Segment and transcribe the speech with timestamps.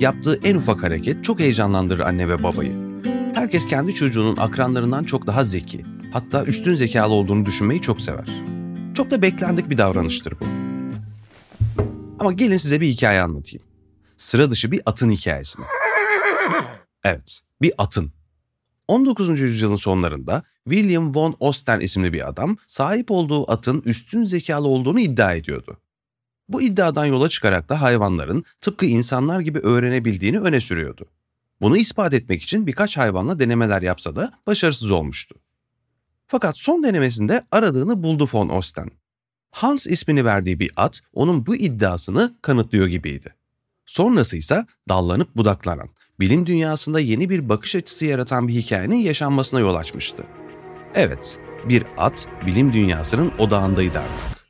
[0.00, 3.02] Yaptığı en ufak hareket çok heyecanlandırır anne ve babayı.
[3.34, 8.28] Herkes kendi çocuğunun akranlarından çok daha zeki, hatta üstün zekalı olduğunu düşünmeyi çok sever.
[8.94, 10.44] Çok da beklendik bir davranıştır bu.
[12.18, 13.66] Ama gelin size bir hikaye anlatayım.
[14.16, 15.64] Sıra dışı bir atın hikayesini.
[17.04, 18.12] Evet, bir atın.
[18.88, 19.40] 19.
[19.40, 25.34] yüzyılın sonlarında William von Osten isimli bir adam sahip olduğu atın üstün zekalı olduğunu iddia
[25.34, 25.76] ediyordu.
[26.48, 31.08] Bu iddiadan yola çıkarak da hayvanların tıpkı insanlar gibi öğrenebildiğini öne sürüyordu.
[31.60, 35.34] Bunu ispat etmek için birkaç hayvanla denemeler yapsa da başarısız olmuştu.
[36.26, 38.90] Fakat son denemesinde aradığını buldu von Osten.
[39.50, 43.34] Hans ismini verdiği bir at onun bu iddiasını kanıtlıyor gibiydi.
[43.86, 45.88] Sonrası ise dallanıp budaklanan,
[46.20, 50.24] bilim dünyasında yeni bir bakış açısı yaratan bir hikayenin yaşanmasına yol açmıştı.
[50.94, 54.41] Evet, bir at bilim dünyasının odağındaydı artık.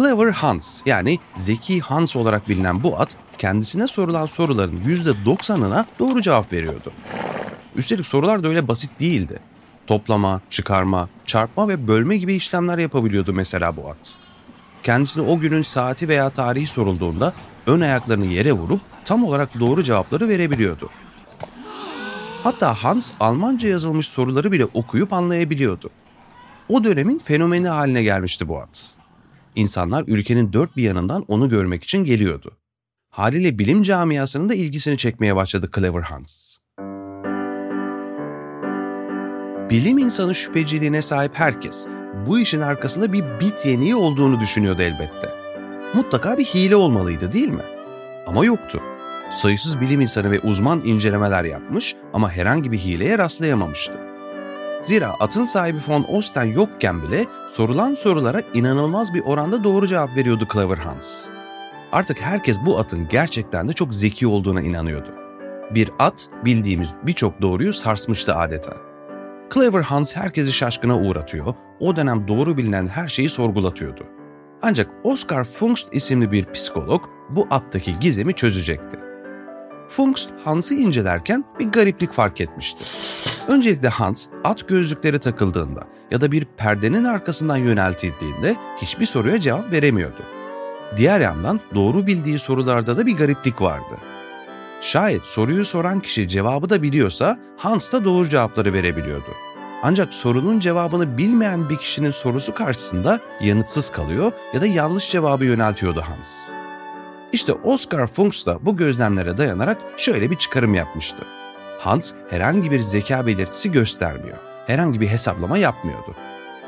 [0.00, 6.52] Clever Hans yani Zeki Hans olarak bilinen bu at kendisine sorulan soruların %90'ına doğru cevap
[6.52, 6.92] veriyordu.
[7.76, 9.38] Üstelik sorular da öyle basit değildi.
[9.86, 14.14] Toplama, çıkarma, çarpma ve bölme gibi işlemler yapabiliyordu mesela bu at.
[14.82, 17.32] Kendisine o günün saati veya tarihi sorulduğunda
[17.66, 20.90] ön ayaklarını yere vurup tam olarak doğru cevapları verebiliyordu.
[22.42, 25.90] Hatta Hans Almanca yazılmış soruları bile okuyup anlayabiliyordu.
[26.68, 28.99] O dönemin fenomeni haline gelmişti bu at.
[29.54, 32.56] İnsanlar ülkenin dört bir yanından onu görmek için geliyordu.
[33.10, 36.56] Haliyle bilim camiasının da ilgisini çekmeye başladı Clever Hans.
[39.70, 41.86] Bilim insanı şüpheciliğine sahip herkes
[42.26, 45.28] bu işin arkasında bir bit yeniği olduğunu düşünüyordu elbette.
[45.94, 47.62] Mutlaka bir hile olmalıydı değil mi?
[48.26, 48.80] Ama yoktu.
[49.30, 54.09] Sayısız bilim insanı ve uzman incelemeler yapmış ama herhangi bir hileye rastlayamamıştı.
[54.82, 60.48] Zira atın sahibi von Osten yokken bile sorulan sorulara inanılmaz bir oranda doğru cevap veriyordu
[60.52, 61.24] Clever Hans.
[61.92, 65.14] Artık herkes bu atın gerçekten de çok zeki olduğuna inanıyordu.
[65.70, 68.76] Bir at bildiğimiz birçok doğruyu sarsmıştı adeta.
[69.54, 74.06] Clever Hans herkesi şaşkına uğratıyor, o dönem doğru bilinen her şeyi sorgulatıyordu.
[74.62, 78.98] Ancak Oscar Funkst isimli bir psikolog bu attaki gizemi çözecekti.
[79.88, 82.84] Funkst Hans'ı incelerken bir gariplik fark etmişti.
[83.48, 85.80] Öncelikle Hans at gözlükleri takıldığında
[86.10, 90.22] ya da bir perdenin arkasından yöneltildiğinde hiçbir soruya cevap veremiyordu.
[90.96, 93.94] Diğer yandan doğru bildiği sorularda da bir gariplik vardı.
[94.80, 99.30] Şayet soruyu soran kişi cevabı da biliyorsa Hans da doğru cevapları verebiliyordu.
[99.82, 106.00] Ancak sorunun cevabını bilmeyen bir kişinin sorusu karşısında yanıtsız kalıyor ya da yanlış cevabı yöneltiyordu
[106.00, 106.50] Hans.
[107.32, 111.26] İşte Oscar Funks da bu gözlemlere dayanarak şöyle bir çıkarım yapmıştı.
[111.80, 116.16] Hans herhangi bir zeka belirtisi göstermiyor, herhangi bir hesaplama yapmıyordu.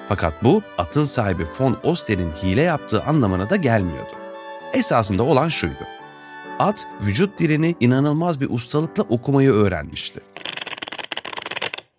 [0.08, 4.10] Fakat bu atın sahibi von Oster'in hile yaptığı anlamına da gelmiyordu.
[4.74, 5.86] Esasında olan şuydu.
[6.58, 10.20] At vücut dilini inanılmaz bir ustalıkla okumayı öğrenmişti.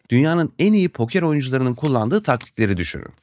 [0.10, 3.14] Dünyanın en iyi poker oyuncularının kullandığı taktikleri düşünün.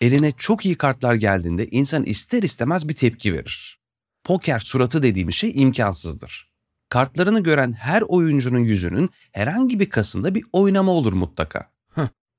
[0.00, 3.78] Eline çok iyi kartlar geldiğinde insan ister istemez bir tepki verir.
[4.24, 6.55] Poker suratı dediğimiz şey imkansızdır.
[6.88, 11.70] Kartlarını gören her oyuncunun yüzünün herhangi bir kasında bir oynama olur mutlaka.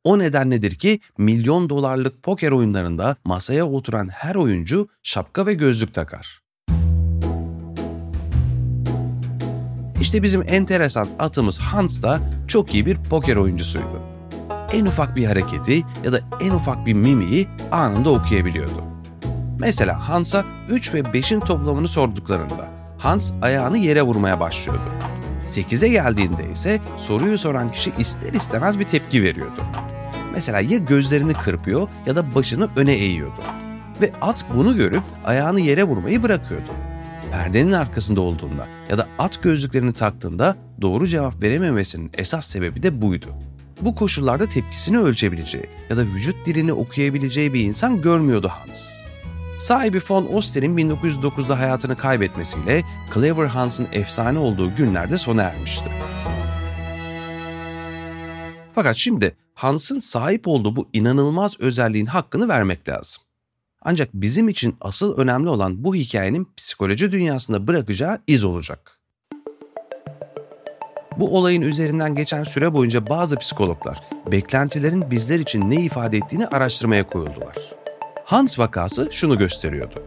[0.04, 6.42] O nedenledir ki milyon dolarlık poker oyunlarında masaya oturan her oyuncu şapka ve gözlük takar.
[10.02, 14.02] İşte bizim enteresan atımız Hans da çok iyi bir poker oyuncusuydu.
[14.72, 18.84] En ufak bir hareketi ya da en ufak bir mimiği anında okuyabiliyordu.
[19.60, 24.92] Mesela Hans'a 3 ve 5'in toplamını sorduklarında Hans ayağını yere vurmaya başlıyordu.
[25.44, 29.64] 8'e geldiğinde ise soruyu soran kişi ister istemez bir tepki veriyordu.
[30.34, 33.42] Mesela ya gözlerini kırpıyor ya da başını öne eğiyordu.
[34.02, 36.72] Ve at bunu görüp ayağını yere vurmayı bırakıyordu.
[37.32, 43.28] Perdenin arkasında olduğunda ya da at gözlüklerini taktığında doğru cevap verememesinin esas sebebi de buydu.
[43.82, 49.07] Bu koşullarda tepkisini ölçebileceği ya da vücut dilini okuyabileceği bir insan görmüyordu Hans.
[49.58, 52.84] Sahibi von Oster'in 1909'da hayatını kaybetmesiyle
[53.14, 55.90] Clever Hans'ın efsane olduğu günlerde sona ermişti.
[58.76, 63.24] Fakat şimdi Hans'ın sahip olduğu bu inanılmaz özelliğin hakkını vermek lazım.
[63.82, 69.00] Ancak bizim için asıl önemli olan bu hikayenin psikoloji dünyasında bırakacağı iz olacak.
[71.20, 74.00] Bu olayın üzerinden geçen süre boyunca bazı psikologlar
[74.32, 77.77] beklentilerin bizler için ne ifade ettiğini araştırmaya koyuldular.
[78.28, 80.04] Hans vakası şunu gösteriyordu.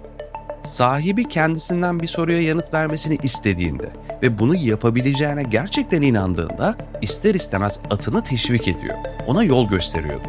[0.64, 3.90] Sahibi kendisinden bir soruya yanıt vermesini istediğinde
[4.22, 8.94] ve bunu yapabileceğine gerçekten inandığında ister istemez atını teşvik ediyor.
[9.26, 10.28] Ona yol gösteriyordu.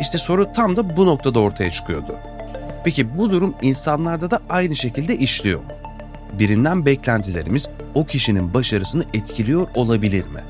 [0.00, 2.16] İşte soru tam da bu noktada ortaya çıkıyordu.
[2.84, 5.72] Peki bu durum insanlarda da aynı şekilde işliyor mu?
[6.38, 10.40] Birinden beklentilerimiz o kişinin başarısını etkiliyor olabilir mi?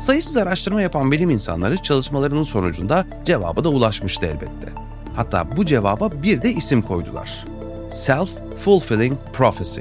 [0.00, 4.91] Sayısız araştırma yapan bilim insanları çalışmalarının sonucunda cevaba da ulaşmıştı elbette.
[5.16, 7.44] Hatta bu cevaba bir de isim koydular.
[7.88, 9.80] Self-fulfilling prophecy.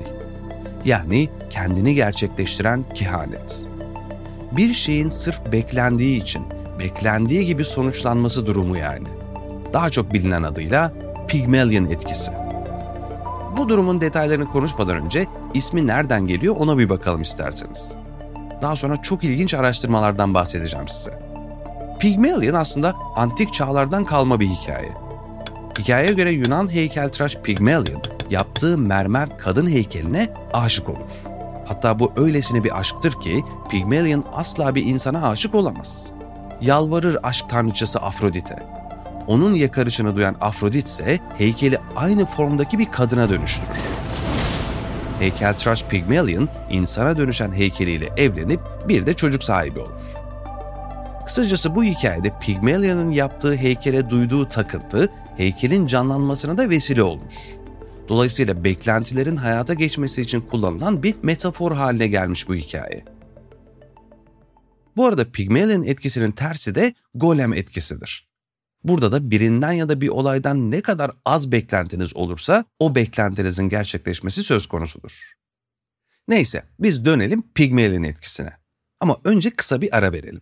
[0.86, 3.68] Yani kendini gerçekleştiren kehanet.
[4.52, 6.44] Bir şeyin sırf beklendiği için
[6.80, 9.08] beklendiği gibi sonuçlanması durumu yani.
[9.74, 10.94] Daha çok bilinen adıyla
[11.28, 12.32] Pygmalion etkisi.
[13.58, 17.94] Bu durumun detaylarını konuşmadan önce ismi nereden geliyor ona bir bakalım isterseniz.
[18.62, 21.20] Daha sonra çok ilginç araştırmalardan bahsedeceğim size.
[22.00, 24.92] Pygmalion aslında antik çağlardan kalma bir hikaye.
[25.82, 31.10] Hikayeye göre Yunan heykeltıraş Pygmalion yaptığı mermer kadın heykeline aşık olur.
[31.66, 36.12] Hatta bu öylesine bir aşktır ki Pygmalion asla bir insana aşık olamaz.
[36.62, 38.64] Yalvarır aşk tanrıçası Afrodite.
[39.28, 43.80] Onun yakarışını duyan Afrodit ise heykeli aynı formdaki bir kadına dönüştürür.
[45.20, 50.00] Heykeltıraş Pygmalion insana dönüşen heykeliyle evlenip bir de çocuk sahibi olur.
[51.26, 55.10] Kısacası bu hikayede Pygmalion'ın yaptığı heykele duyduğu takıntı
[55.42, 57.34] heykelin canlanmasına da vesile olmuş.
[58.10, 63.06] Dolayısıyla beklentilerin hayata geçmesi için kullanılan bir metafor haline gelmiş bu hikaye.
[64.96, 68.32] Bu arada Pygmalion etkisinin tersi de golem etkisidir.
[68.84, 74.44] Burada da birinden ya da bir olaydan ne kadar az beklentiniz olursa o beklentinizin gerçekleşmesi
[74.44, 75.34] söz konusudur.
[76.28, 78.54] Neyse biz dönelim Pygmalion etkisine.
[79.00, 80.42] Ama önce kısa bir ara verelim.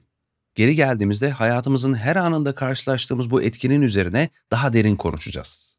[0.59, 5.77] Geri geldiğimizde hayatımızın her anında karşılaştığımız bu etkinin üzerine daha derin konuşacağız.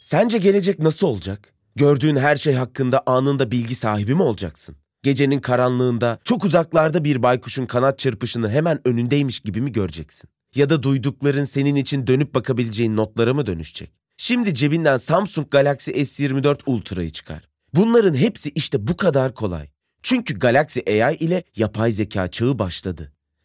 [0.00, 1.54] Sence gelecek nasıl olacak?
[1.76, 4.76] Gördüğün her şey hakkında anında bilgi sahibi mi olacaksın?
[5.02, 10.30] Gecenin karanlığında çok uzaklarda bir baykuşun kanat çırpışını hemen önündeymiş gibi mi göreceksin?
[10.54, 13.90] Ya da duydukların senin için dönüp bakabileceğin notlara mı dönüşecek?
[14.16, 17.48] Şimdi cebinden Samsung Galaxy S24 Ultra'yı çıkar.
[17.74, 19.68] Bunların hepsi işte bu kadar kolay.
[20.02, 23.12] Çünkü Galaxy AI ile yapay zeka çağı başladı.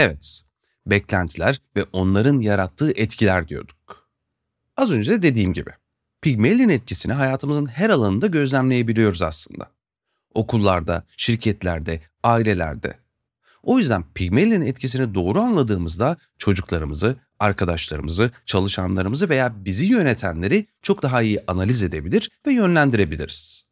[0.00, 0.40] Evet,
[0.86, 4.08] beklentiler ve onların yarattığı etkiler diyorduk.
[4.76, 5.70] Az önce de dediğim gibi,
[6.22, 9.70] Pygmalion etkisini hayatımızın her alanında gözlemleyebiliyoruz aslında.
[10.34, 12.98] Okullarda, şirketlerde, ailelerde.
[13.62, 21.44] O yüzden Pygmalion etkisini doğru anladığımızda çocuklarımızı, arkadaşlarımızı, çalışanlarımızı veya bizi yönetenleri çok daha iyi
[21.46, 23.67] analiz edebilir ve yönlendirebiliriz.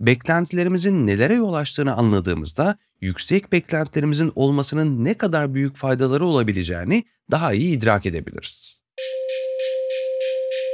[0.00, 7.76] Beklentilerimizin nelere yol açtığını anladığımızda yüksek beklentilerimizin olmasının ne kadar büyük faydaları olabileceğini daha iyi
[7.76, 8.78] idrak edebiliriz.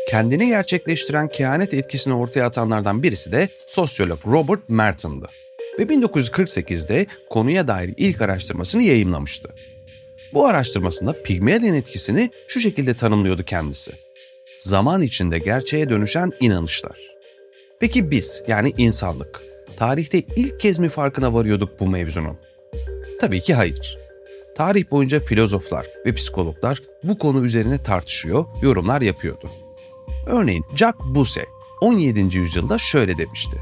[0.08, 5.30] Kendini gerçekleştiren kehanet etkisini ortaya atanlardan birisi de sosyolog Robert Merton'dı
[5.78, 9.54] ve 1948'de konuya dair ilk araştırmasını yayımlamıştı.
[10.34, 13.92] Bu araştırmasında Pygmalion etkisini şu şekilde tanımlıyordu kendisi.
[14.58, 17.13] Zaman içinde gerçeğe dönüşen inanışlar.
[17.80, 19.42] Peki biz yani insanlık
[19.76, 22.36] tarihte ilk kez mi farkına varıyorduk bu mevzunun?
[23.20, 23.98] Tabii ki hayır.
[24.56, 29.50] Tarih boyunca filozoflar ve psikologlar bu konu üzerine tartışıyor, yorumlar yapıyordu.
[30.26, 31.44] Örneğin Jacques Bousse
[31.80, 32.38] 17.
[32.38, 33.56] yüzyılda şöyle demişti.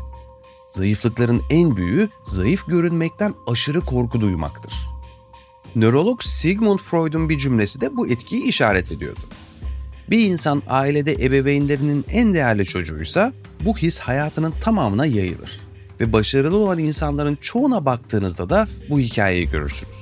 [0.68, 4.74] Zayıflıkların en büyüğü zayıf görünmekten aşırı korku duymaktır.
[5.76, 9.20] Nörolog Sigmund Freud'un bir cümlesi de bu etkiyi işaret ediyordu.
[10.10, 13.32] Bir insan ailede ebeveynlerinin en değerli çocuğuysa
[13.64, 15.60] bu his hayatının tamamına yayılır.
[16.00, 19.96] Ve başarılı olan insanların çoğuna baktığınızda da bu hikayeyi görürsünüz.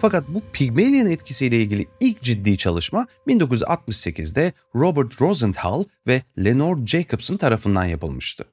[0.00, 7.84] Fakat bu Pygmalion etkisiyle ilgili ilk ciddi çalışma 1968'de Robert Rosenthal ve Lenore Jacobson tarafından
[7.84, 8.44] yapılmıştı.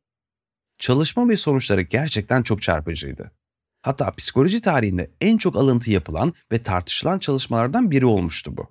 [0.80, 3.32] Çalışma ve sonuçları gerçekten çok çarpıcıydı.
[3.82, 8.68] Hatta psikoloji tarihinde en çok alıntı yapılan ve tartışılan çalışmalardan biri olmuştu bu.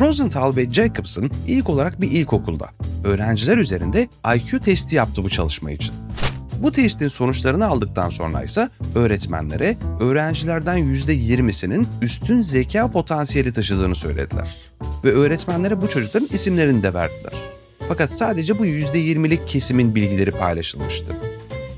[0.00, 2.68] Rosenthal ve Jacobson ilk olarak bir ilkokulda
[3.04, 5.94] öğrenciler üzerinde IQ testi yaptı bu çalışma için.
[6.58, 14.56] Bu testin sonuçlarını aldıktan sonra ise öğretmenlere öğrencilerden %20'sinin üstün zeka potansiyeli taşıdığını söylediler.
[15.04, 17.32] Ve öğretmenlere bu çocukların isimlerini de verdiler.
[17.88, 21.16] Fakat sadece bu %20'lik kesimin bilgileri paylaşılmıştı.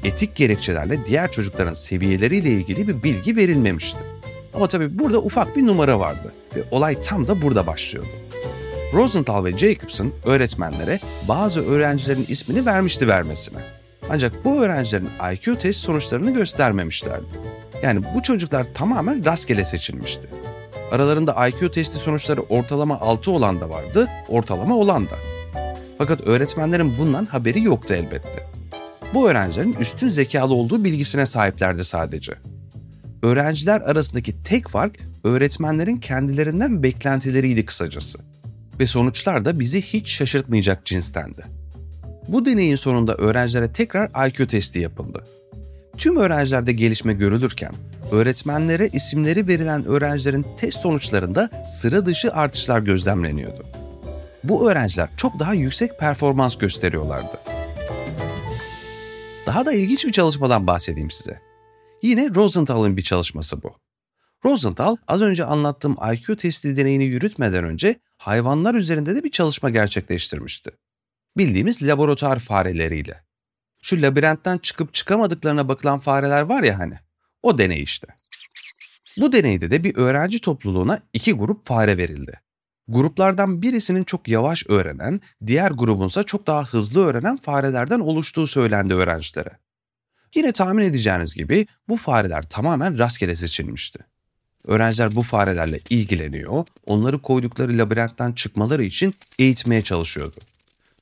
[0.05, 3.99] Etik gerekçelerle diğer çocukların seviyeleriyle ilgili bir bilgi verilmemişti.
[4.55, 8.09] Ama tabii burada ufak bir numara vardı ve olay tam da burada başlıyordu.
[8.93, 13.59] Rosenthal ve Jacobson öğretmenlere bazı öğrencilerin ismini vermişti vermesine.
[14.11, 17.25] Ancak bu öğrencilerin IQ test sonuçlarını göstermemişlerdi.
[17.83, 20.29] Yani bu çocuklar tamamen rastgele seçilmişti.
[20.91, 25.15] Aralarında IQ testi sonuçları ortalama 6 olan da vardı, ortalama olan da.
[25.99, 28.47] Fakat öğretmenlerin bundan haberi yoktu elbette.
[29.15, 32.33] Bu öğrencilerin üstün zekalı olduğu bilgisine sahiplerdi sadece.
[33.23, 38.19] Öğrenciler arasındaki tek fark öğretmenlerin kendilerinden beklentileriydi kısacası.
[38.81, 41.45] Ve sonuçlar da bizi hiç şaşırtmayacak cinstendi.
[42.29, 45.25] Bu deneyin sonunda öğrencilere tekrar IQ testi yapıldı.
[45.99, 47.73] Tüm öğrencilerde gelişme görülürken
[48.11, 53.67] öğretmenlere isimleri verilen öğrencilerin test sonuçlarında sıra dışı artışlar gözlemleniyordu.
[54.45, 57.41] Bu öğrenciler çok daha yüksek performans gösteriyorlardı.
[59.47, 61.41] Daha da ilginç bir çalışmadan bahsedeyim size.
[62.03, 63.84] Yine Rosenthal'ın bir çalışması bu.
[64.45, 70.71] Rosenthal az önce anlattığım IQ testi deneyini yürütmeden önce hayvanlar üzerinde de bir çalışma gerçekleştirmişti.
[71.37, 73.25] Bildiğimiz laboratuvar fareleriyle.
[73.83, 76.95] Şu labirentten çıkıp çıkamadıklarına bakılan fareler var ya hani.
[77.43, 78.07] O deney işte.
[79.19, 82.41] Bu deneyde de bir öğrenci topluluğuna iki grup fare verildi.
[82.89, 89.59] Gruplardan birisinin çok yavaş öğrenen, diğer grubunsa çok daha hızlı öğrenen farelerden oluştuğu söylendi öğrencilere.
[90.35, 93.99] Yine tahmin edeceğiniz gibi bu fareler tamamen rastgele seçilmişti.
[94.67, 100.37] Öğrenciler bu farelerle ilgileniyor, onları koydukları labirentten çıkmaları için eğitmeye çalışıyordu.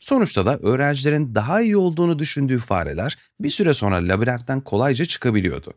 [0.00, 5.74] Sonuçta da öğrencilerin daha iyi olduğunu düşündüğü fareler bir süre sonra labirentten kolayca çıkabiliyordu.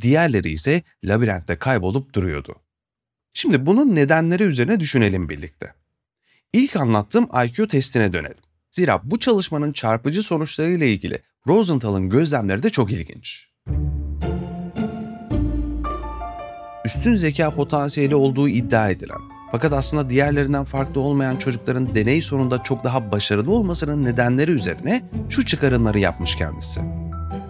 [0.00, 2.54] Diğerleri ise labirentte kaybolup duruyordu.
[3.32, 5.74] Şimdi bunun nedenleri üzerine düşünelim birlikte.
[6.52, 8.38] İlk anlattığım IQ testine dönelim.
[8.70, 13.48] Zira bu çalışmanın çarpıcı sonuçlarıyla ilgili Rosenthal'ın gözlemleri de çok ilginç.
[16.84, 19.18] Üstün zeka potansiyeli olduğu iddia edilen
[19.52, 25.46] fakat aslında diğerlerinden farklı olmayan çocukların deney sonunda çok daha başarılı olmasının nedenleri üzerine şu
[25.46, 26.80] çıkarımları yapmış kendisi.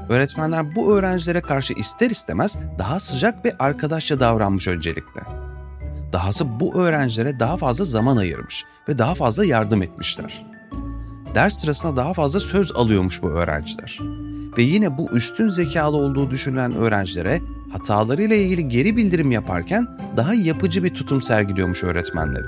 [0.09, 5.21] Öğretmenler bu öğrencilere karşı ister istemez daha sıcak ve arkadaşça davranmış öncelikle.
[6.13, 10.47] Dahası bu öğrencilere daha fazla zaman ayırmış ve daha fazla yardım etmişler.
[11.35, 13.99] Ders sırasında daha fazla söz alıyormuş bu öğrenciler.
[14.59, 17.41] Ve yine bu üstün zekalı olduğu düşünülen öğrencilere
[17.75, 22.47] hatalarıyla ilgili geri bildirim yaparken daha yapıcı bir tutum sergiliyormuş öğretmenleri.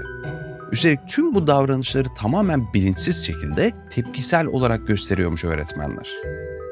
[0.73, 6.09] Üstelik tüm bu davranışları tamamen bilinçsiz şekilde tepkisel olarak gösteriyormuş öğretmenler.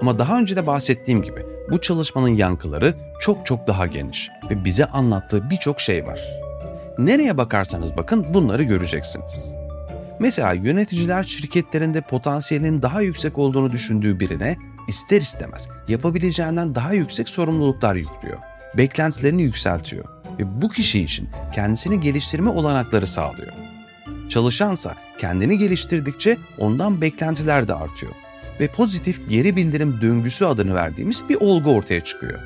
[0.01, 4.85] Ama daha önce de bahsettiğim gibi bu çalışmanın yankıları çok çok daha geniş ve bize
[4.85, 6.21] anlattığı birçok şey var.
[6.99, 9.53] Nereye bakarsanız bakın bunları göreceksiniz.
[10.19, 14.57] Mesela yöneticiler şirketlerinde potansiyelinin daha yüksek olduğunu düşündüğü birine
[14.89, 18.39] ister istemez yapabileceğinden daha yüksek sorumluluklar yüklüyor.
[18.77, 20.05] Beklentilerini yükseltiyor
[20.39, 23.53] ve bu kişi için kendisini geliştirme olanakları sağlıyor.
[24.29, 28.13] Çalışansa kendini geliştirdikçe ondan beklentiler de artıyor
[28.61, 32.39] ve pozitif geri bildirim döngüsü adını verdiğimiz bir olgu ortaya çıkıyor.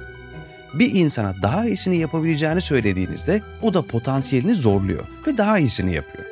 [0.75, 6.25] Bir insana daha iyisini yapabileceğini söylediğinizde o da potansiyelini zorluyor ve daha iyisini yapıyor.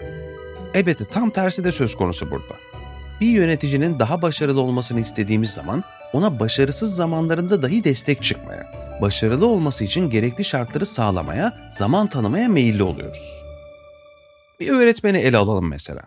[0.75, 2.55] Elbette tam tersi de söz konusu burada.
[3.21, 8.73] Bir yöneticinin daha başarılı olmasını istediğimiz zaman ona başarısız zamanlarında dahi destek çıkmaya,
[9.03, 13.43] başarılı olması için gerekli şartları sağlamaya, zaman tanımaya meyilli oluyoruz.
[14.61, 16.03] Bir öğretmeni ele alalım mesela.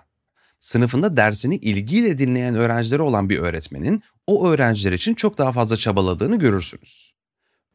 [0.59, 6.39] Sınıfında dersini ilgiyle dinleyen öğrencileri olan bir öğretmenin o öğrenciler için çok daha fazla çabaladığını
[6.39, 7.13] görürsünüz.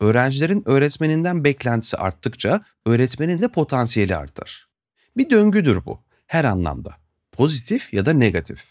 [0.00, 4.68] Öğrencilerin öğretmeninden beklentisi arttıkça öğretmenin de potansiyeli artar.
[5.16, 6.94] Bir döngüdür bu her anlamda.
[7.32, 8.64] Pozitif ya da negatif.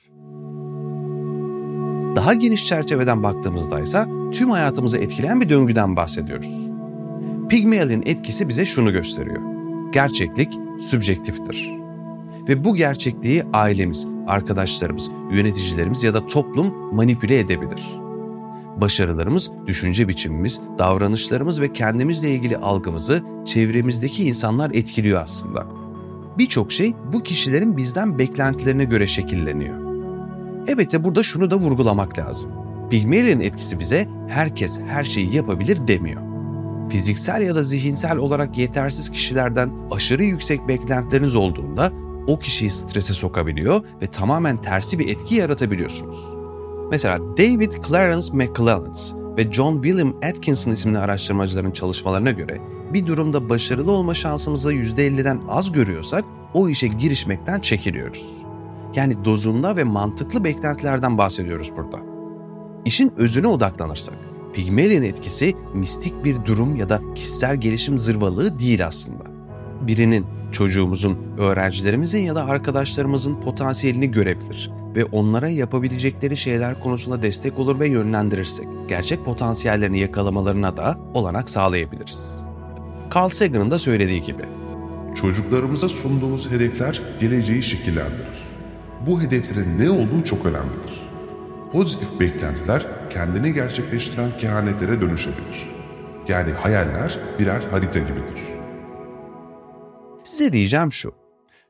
[2.15, 6.71] Daha geniş çerçeveden baktığımızda ise tüm hayatımızı etkileyen bir döngüden bahsediyoruz.
[7.49, 9.41] Pygmalion etkisi bize şunu gösteriyor.
[9.91, 11.71] Gerçeklik sübjektiftir.
[12.49, 17.81] Ve bu gerçekliği ailemiz, arkadaşlarımız, yöneticilerimiz ya da toplum manipüle edebilir.
[18.81, 25.67] Başarılarımız, düşünce biçimimiz, davranışlarımız ve kendimizle ilgili algımızı çevremizdeki insanlar etkiliyor aslında.
[26.37, 29.82] Birçok şey bu kişilerin bizden beklentilerine göre şekilleniyor.
[30.67, 32.51] Elbette burada şunu da vurgulamak lazım.
[32.89, 36.21] Pygmalion etkisi bize herkes her şeyi yapabilir demiyor.
[36.89, 41.91] Fiziksel ya da zihinsel olarak yetersiz kişilerden aşırı yüksek beklentileriniz olduğunda
[42.27, 46.17] o kişiyi strese sokabiliyor ve tamamen tersi bir etki yaratabiliyorsunuz.
[46.91, 48.95] Mesela David Clarence McClelland
[49.37, 52.61] ve John William Atkinson isimli araştırmacıların çalışmalarına göre
[52.93, 58.42] bir durumda başarılı olma şansımızı %50'den az görüyorsak o işe girişmekten çekiliyoruz.
[58.95, 61.99] Yani dozunda ve mantıklı beklentilerden bahsediyoruz burada.
[62.85, 64.15] İşin özüne odaklanırsak,
[64.53, 69.23] Pygmalion etkisi mistik bir durum ya da kişisel gelişim zırvalığı değil aslında.
[69.81, 77.79] Birinin, çocuğumuzun, öğrencilerimizin ya da arkadaşlarımızın potansiyelini görebilir ve onlara yapabilecekleri şeyler konusunda destek olur
[77.79, 82.45] ve yönlendirirsek, gerçek potansiyellerini yakalamalarına da olanak sağlayabiliriz.
[83.15, 84.43] Carl Sagan'ın da söylediği gibi,
[85.15, 88.42] Çocuklarımıza sunduğumuz hedefler geleceği şekillendirir.
[89.07, 91.01] Bu hedeflerin ne olduğu çok önemlidir.
[91.71, 95.67] Pozitif beklentiler kendini gerçekleştiren kehanetlere dönüşebilir.
[96.27, 98.41] Yani hayaller birer harita gibidir.
[100.23, 101.15] Size diyeceğim şu.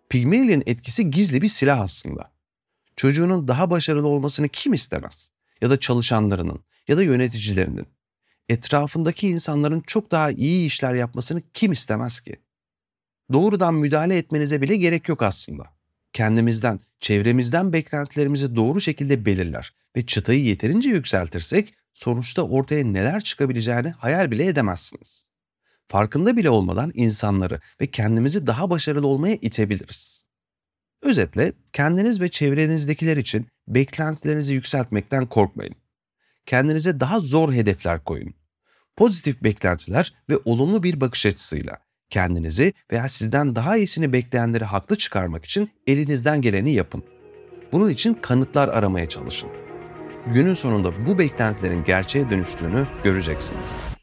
[0.09, 2.31] Pygmalion etkisi gizli bir silah aslında.
[2.95, 5.31] Çocuğunun daha başarılı olmasını kim istemez?
[5.61, 7.87] Ya da çalışanlarının ya da yöneticilerinin.
[8.49, 12.35] Etrafındaki insanların çok daha iyi işler yapmasını kim istemez ki?
[13.33, 15.72] Doğrudan müdahale etmenize bile gerek yok aslında.
[16.13, 24.31] Kendimizden, çevremizden beklentilerimizi doğru şekilde belirler ve çıtayı yeterince yükseltirsek sonuçta ortaya neler çıkabileceğini hayal
[24.31, 25.27] bile edemezsiniz.
[25.87, 30.25] Farkında bile olmadan insanları ve kendimizi daha başarılı olmaya itebiliriz.
[31.01, 35.75] Özetle kendiniz ve çevrenizdekiler için beklentilerinizi yükseltmekten korkmayın.
[36.45, 38.33] Kendinize daha zor hedefler koyun.
[38.95, 41.77] Pozitif beklentiler ve olumlu bir bakış açısıyla
[42.13, 47.03] kendinizi veya sizden daha iyisini bekleyenleri haklı çıkarmak için elinizden geleni yapın.
[47.71, 49.49] Bunun için kanıtlar aramaya çalışın.
[50.33, 54.02] Günün sonunda bu beklentilerin gerçeğe dönüştüğünü göreceksiniz.